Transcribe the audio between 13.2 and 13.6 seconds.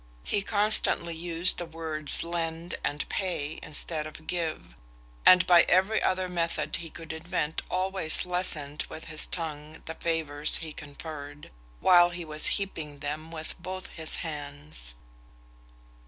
with